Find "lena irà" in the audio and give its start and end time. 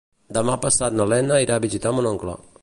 1.11-1.59